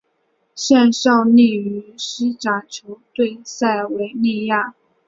[0.55, 4.73] 现效力于西甲球队塞维利亚。